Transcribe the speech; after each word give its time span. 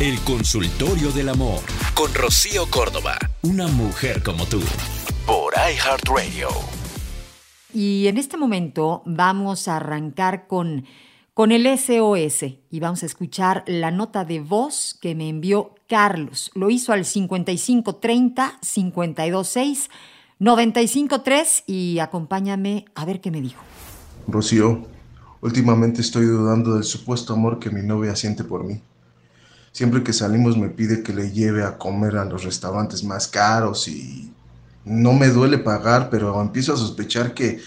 El 0.00 0.18
consultorio 0.20 1.12
del 1.12 1.28
amor 1.28 1.60
con 1.92 2.14
Rocío 2.14 2.64
Córdoba, 2.70 3.18
una 3.42 3.68
mujer 3.68 4.22
como 4.22 4.46
tú, 4.46 4.62
por 5.26 5.52
iHeartRadio. 5.52 6.48
Y 7.74 8.06
en 8.06 8.16
este 8.16 8.38
momento 8.38 9.02
vamos 9.04 9.68
a 9.68 9.76
arrancar 9.76 10.46
con, 10.46 10.86
con 11.34 11.52
el 11.52 11.66
SOS 11.78 12.44
y 12.70 12.80
vamos 12.80 13.02
a 13.02 13.06
escuchar 13.06 13.62
la 13.66 13.90
nota 13.90 14.24
de 14.24 14.40
voz 14.40 14.96
que 15.02 15.14
me 15.14 15.28
envió 15.28 15.74
Carlos. 15.86 16.50
Lo 16.54 16.70
hizo 16.70 16.94
al 16.94 17.04
5530 17.04 18.58
526 18.62 19.90
953 20.38 21.64
y 21.66 21.98
acompáñame 21.98 22.86
a 22.94 23.04
ver 23.04 23.20
qué 23.20 23.30
me 23.30 23.42
dijo. 23.42 23.62
Rocío, 24.26 24.80
últimamente 25.42 26.00
estoy 26.00 26.24
dudando 26.24 26.76
del 26.76 26.84
supuesto 26.84 27.34
amor 27.34 27.58
que 27.58 27.68
mi 27.68 27.82
novia 27.82 28.16
siente 28.16 28.44
por 28.44 28.64
mí. 28.64 28.80
Siempre 29.72 30.02
que 30.02 30.12
salimos 30.12 30.56
me 30.56 30.68
pide 30.68 31.02
que 31.02 31.12
le 31.12 31.30
lleve 31.30 31.64
a 31.64 31.78
comer 31.78 32.16
a 32.16 32.24
los 32.24 32.44
restaurantes 32.44 33.04
más 33.04 33.28
caros 33.28 33.86
y 33.88 34.32
no 34.84 35.12
me 35.12 35.28
duele 35.28 35.58
pagar, 35.58 36.10
pero 36.10 36.40
empiezo 36.40 36.74
a 36.74 36.76
sospechar 36.76 37.34
que, 37.34 37.60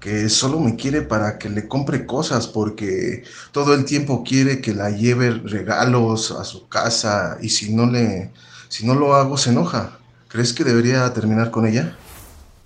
que 0.00 0.28
solo 0.28 0.58
me 0.58 0.76
quiere 0.76 1.02
para 1.02 1.38
que 1.38 1.48
le 1.48 1.68
compre 1.68 2.06
cosas 2.06 2.48
porque 2.48 3.22
todo 3.52 3.74
el 3.74 3.84
tiempo 3.84 4.24
quiere 4.24 4.60
que 4.60 4.74
la 4.74 4.90
lleve 4.90 5.30
regalos 5.30 6.32
a 6.32 6.44
su 6.44 6.68
casa 6.68 7.38
y 7.40 7.50
si 7.50 7.74
no 7.74 7.86
le 7.86 8.30
si 8.68 8.86
no 8.86 8.94
lo 8.94 9.14
hago 9.14 9.36
se 9.36 9.50
enoja. 9.50 9.98
¿Crees 10.28 10.52
que 10.52 10.64
debería 10.64 11.12
terminar 11.14 11.50
con 11.50 11.66
ella? 11.66 11.96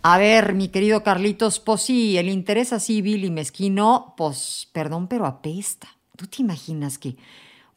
A 0.03 0.19
ver, 0.19 0.53
mi 0.55 0.69
querido 0.69 1.05
Carlitos, 1.05 1.61
pues 1.61 1.83
sí, 1.83 2.19
el 2.19 2.29
interés 2.29 2.73
así 2.73 3.03
vil 3.03 3.25
y 3.25 3.31
mezquino, 3.31 4.15
pues 4.17 4.69
perdón, 4.73 5.07
pero 5.07 5.27
apesta. 5.27 5.89
¿Tú 6.17 6.27
te 6.27 6.43
imaginas 6.43 6.99
que 6.99 7.17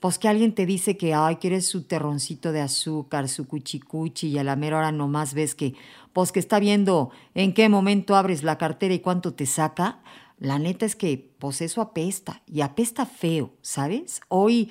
pues 0.06 0.20
que 0.20 0.28
alguien 0.28 0.54
te 0.54 0.68
dice 0.68 0.98
que, 0.98 1.16
ay, 1.16 1.38
quieres 1.38 1.66
su 1.66 1.86
terroncito 1.86 2.52
de 2.52 2.62
azúcar, 2.62 3.28
su 3.28 3.48
cuchicuchi, 3.48 4.28
y 4.28 4.38
a 4.38 4.44
la 4.44 4.56
mera 4.56 4.78
hora 4.78 4.92
nomás 4.92 5.34
ves 5.34 5.56
que, 5.56 5.74
pues 6.14 6.32
que 6.32 6.40
está 6.40 6.60
viendo 6.60 7.10
en 7.34 7.56
qué 7.56 7.70
momento 7.70 8.16
abres 8.16 8.44
la 8.44 8.60
cartera 8.60 8.94
y 8.94 9.00
cuánto 9.00 9.34
te 9.34 9.48
saca, 9.48 10.04
la 10.38 10.60
neta 10.60 10.86
es 10.86 10.96
que, 10.96 11.34
pues 11.40 11.60
eso 11.60 11.82
apesta, 11.82 12.44
y 12.46 12.62
apesta 12.62 13.08
feo, 13.08 13.54
¿sabes? 13.64 14.22
Hoy, 14.28 14.70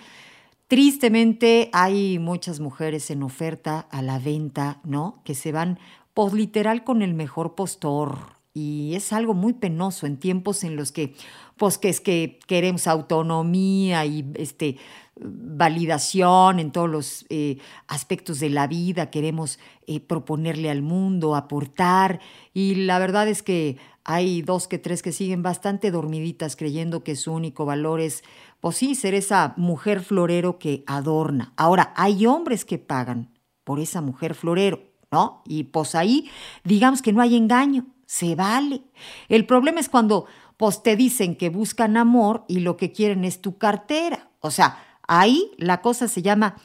tristemente, 0.68 1.68
hay 1.72 2.20
muchas 2.20 2.60
mujeres 2.60 3.10
en 3.10 3.24
oferta 3.24 3.88
a 3.90 4.02
la 4.02 4.20
venta, 4.20 4.78
¿no? 4.84 5.20
Que 5.24 5.34
se 5.34 5.50
van, 5.50 5.80
pues 6.14 6.32
literal, 6.32 6.84
con 6.84 7.02
el 7.02 7.12
mejor 7.12 7.56
postor, 7.56 8.34
y 8.56 8.94
es 8.94 9.12
algo 9.12 9.34
muy 9.34 9.52
penoso 9.52 10.06
en 10.06 10.16
tiempos 10.16 10.62
en 10.62 10.76
los 10.76 10.92
que, 10.92 11.16
pues 11.56 11.76
que 11.76 11.88
es 11.88 12.00
que 12.00 12.38
queremos 12.46 12.86
autonomía 12.86 14.06
y 14.06 14.30
este 14.36 14.76
validación 15.16 16.58
en 16.58 16.72
todos 16.72 16.90
los 16.90 17.26
eh, 17.28 17.58
aspectos 17.86 18.40
de 18.40 18.50
la 18.50 18.66
vida, 18.66 19.10
queremos 19.10 19.58
eh, 19.86 20.00
proponerle 20.00 20.70
al 20.70 20.82
mundo, 20.82 21.36
aportar, 21.36 22.20
y 22.52 22.74
la 22.74 22.98
verdad 22.98 23.28
es 23.28 23.42
que 23.42 23.76
hay 24.04 24.42
dos 24.42 24.68
que 24.68 24.78
tres 24.78 25.02
que 25.02 25.12
siguen 25.12 25.42
bastante 25.42 25.90
dormiditas 25.90 26.56
creyendo 26.56 27.04
que 27.04 27.16
su 27.16 27.32
único 27.32 27.64
valor 27.64 28.00
es, 28.00 28.22
pues 28.60 28.76
sí, 28.76 28.94
ser 28.94 29.14
esa 29.14 29.54
mujer 29.56 30.02
florero 30.02 30.58
que 30.58 30.84
adorna. 30.86 31.54
Ahora, 31.56 31.94
hay 31.96 32.26
hombres 32.26 32.64
que 32.64 32.78
pagan 32.78 33.30
por 33.62 33.80
esa 33.80 34.02
mujer 34.02 34.34
florero, 34.34 34.82
¿no? 35.10 35.42
Y 35.46 35.64
pues 35.64 35.94
ahí, 35.94 36.28
digamos 36.64 37.00
que 37.00 37.12
no 37.12 37.22
hay 37.22 37.36
engaño, 37.36 37.86
se 38.04 38.34
vale. 38.34 38.82
El 39.28 39.46
problema 39.46 39.80
es 39.80 39.88
cuando 39.88 40.26
pues 40.56 40.82
te 40.82 40.96
dicen 40.96 41.34
que 41.34 41.48
buscan 41.48 41.96
amor 41.96 42.44
y 42.46 42.60
lo 42.60 42.76
que 42.76 42.92
quieren 42.92 43.24
es 43.24 43.40
tu 43.40 43.58
cartera. 43.58 44.30
O 44.40 44.50
sea, 44.50 44.78
Ahí 45.06 45.50
la 45.58 45.80
cosa 45.80 46.08
se 46.08 46.22
llama 46.22 46.56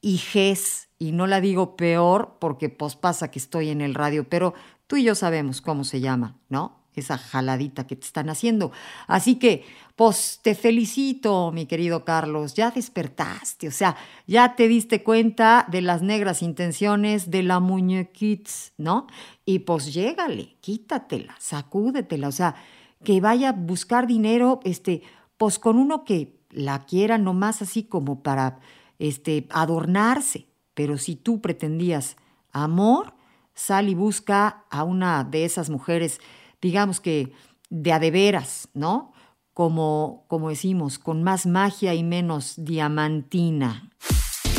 hijes 0.00 0.88
y 0.98 1.12
no 1.12 1.26
la 1.26 1.40
digo 1.40 1.76
peor 1.76 2.36
porque 2.40 2.68
pues 2.68 2.96
pasa 2.96 3.30
que 3.30 3.38
estoy 3.38 3.70
en 3.70 3.80
el 3.80 3.94
radio, 3.94 4.28
pero 4.28 4.54
tú 4.86 4.96
y 4.96 5.04
yo 5.04 5.14
sabemos 5.14 5.60
cómo 5.60 5.84
se 5.84 6.00
llama, 6.00 6.38
¿no? 6.48 6.84
Esa 6.94 7.18
jaladita 7.18 7.86
que 7.88 7.96
te 7.96 8.06
están 8.06 8.28
haciendo. 8.30 8.70
Así 9.08 9.34
que, 9.36 9.64
pues 9.96 10.38
te 10.42 10.54
felicito, 10.54 11.50
mi 11.52 11.66
querido 11.66 12.04
Carlos, 12.04 12.54
ya 12.54 12.70
despertaste, 12.70 13.66
o 13.66 13.72
sea, 13.72 13.96
ya 14.28 14.54
te 14.54 14.68
diste 14.68 15.02
cuenta 15.02 15.66
de 15.68 15.80
las 15.80 16.02
negras 16.02 16.42
intenciones 16.42 17.30
de 17.30 17.42
la 17.42 17.58
muñequits, 17.58 18.72
¿no? 18.76 19.08
Y 19.44 19.60
pues 19.60 19.92
llégale, 19.92 20.56
quítatela, 20.60 21.34
sacúdetela, 21.40 22.28
o 22.28 22.32
sea, 22.32 22.54
que 23.02 23.20
vaya 23.20 23.48
a 23.50 23.52
buscar 23.52 24.06
dinero, 24.06 24.60
este, 24.64 25.02
pues 25.36 25.58
con 25.58 25.78
uno 25.78 26.04
que 26.04 26.43
la 26.54 26.84
quiera 26.86 27.18
nomás 27.18 27.62
así 27.62 27.84
como 27.84 28.22
para 28.22 28.60
este, 28.98 29.46
adornarse. 29.50 30.48
Pero 30.74 30.98
si 30.98 31.16
tú 31.16 31.40
pretendías 31.40 32.16
amor, 32.52 33.14
sal 33.54 33.88
y 33.88 33.94
busca 33.94 34.64
a 34.70 34.84
una 34.84 35.24
de 35.24 35.44
esas 35.44 35.70
mujeres, 35.70 36.20
digamos 36.60 37.00
que 37.00 37.32
de 37.70 37.92
adeveras, 37.92 38.68
¿no? 38.74 39.12
Como, 39.52 40.24
como 40.28 40.48
decimos, 40.48 40.98
con 40.98 41.22
más 41.22 41.46
magia 41.46 41.94
y 41.94 42.02
menos 42.02 42.54
diamantina. 42.56 43.90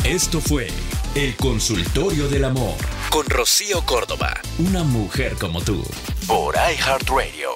Esto 0.04 0.40
fue 0.40 0.68
El 1.14 1.36
Consultorio 1.36 2.28
del 2.28 2.44
Amor 2.44 2.76
con 3.10 3.26
Rocío 3.26 3.82
Córdoba, 3.84 4.34
una 4.58 4.84
mujer 4.84 5.36
como 5.40 5.60
tú, 5.62 5.82
por 6.26 6.54
iHeartRadio. 6.54 7.55